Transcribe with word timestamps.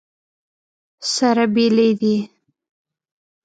سره 1.13 1.45
بېلې 1.53 1.89
دي. 2.01 2.15